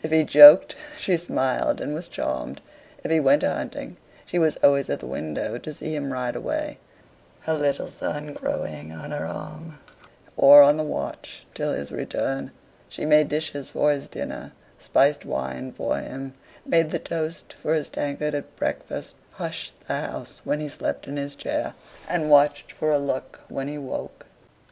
If 0.00 0.12
he 0.12 0.22
joked, 0.22 0.76
she 0.96 1.16
smiled 1.16 1.80
and 1.80 1.92
was 1.92 2.06
charmed. 2.06 2.60
If 3.02 3.10
he 3.10 3.18
went 3.18 3.42
a 3.42 3.52
hunting, 3.52 3.96
she 4.24 4.38
was 4.38 4.56
always 4.58 4.88
at 4.88 5.00
the 5.00 5.08
window 5.08 5.58
to 5.58 5.72
see 5.72 5.92
him 5.96 6.12
ride 6.12 6.36
away, 6.36 6.78
her 7.40 7.54
little 7.54 7.88
son 7.88 8.32
crowing 8.36 8.92
on 8.92 9.10
her 9.10 9.26
arm, 9.26 9.80
or 10.36 10.62
on 10.62 10.76
the 10.76 10.84
watch 10.84 11.46
till 11.52 11.72
his 11.72 11.90
return. 11.90 12.52
She 12.88 13.04
made 13.04 13.26
dishes 13.28 13.70
for 13.70 13.90
his 13.90 14.06
dinner: 14.06 14.52
spiced 14.78 15.24
wine 15.24 15.72
for 15.72 15.98
him: 15.98 16.34
made 16.64 16.90
the 16.92 17.00
toast 17.00 17.52
for 17.60 17.74
his 17.74 17.88
tankard 17.88 18.36
at 18.36 18.54
breakfast: 18.54 19.16
hushed 19.32 19.88
the 19.88 19.94
house 19.96 20.42
when 20.44 20.60
he 20.60 20.68
slept 20.68 21.08
in 21.08 21.16
his 21.16 21.34
chair, 21.34 21.74
and 22.08 22.30
watched 22.30 22.70
for 22.70 22.92
a 22.92 22.98
look 23.00 23.40
when 23.48 23.66
he 23.66 23.78
woke. 23.78 24.26